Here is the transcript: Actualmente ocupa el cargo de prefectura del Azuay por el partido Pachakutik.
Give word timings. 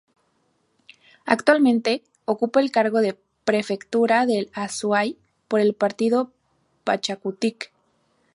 Actualmente 1.27 2.01
ocupa 2.25 2.59
el 2.59 2.71
cargo 2.71 3.01
de 3.01 3.19
prefectura 3.45 4.25
del 4.25 4.49
Azuay 4.51 5.15
por 5.47 5.59
el 5.59 5.75
partido 5.75 6.31
Pachakutik. 6.83 7.71